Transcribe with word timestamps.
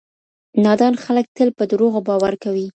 نادان 0.63 0.93
خلګ 1.03 1.25
تل 1.37 1.49
په 1.57 1.63
دروغو 1.71 1.99
باور 2.07 2.33
کوي. 2.43 2.67